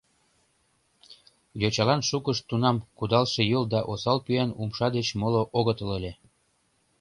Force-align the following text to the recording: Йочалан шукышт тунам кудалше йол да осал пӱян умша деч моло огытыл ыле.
Йочалан 1.61 2.01
шукышт 2.09 2.43
тунам 2.49 2.77
кудалше 2.97 3.41
йол 3.51 3.63
да 3.73 3.79
осал 3.91 4.17
пӱян 4.25 4.51
умша 4.61 4.87
деч 4.97 5.07
моло 5.19 5.41
огытыл 5.59 5.89
ыле. 5.97 6.11